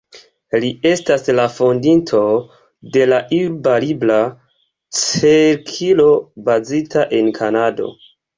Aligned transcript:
Li 0.61 0.69
estas 0.91 1.27
la 1.39 1.43
fondinto 1.57 2.21
de 2.95 3.03
la 3.11 3.19
Urba 3.41 3.75
Libra 3.85 4.17
Cirklo, 5.01 6.09
bazita 6.51 7.07
en 7.21 7.31
Kanado. 7.39 7.93